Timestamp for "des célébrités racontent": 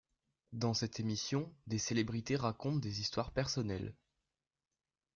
1.67-2.77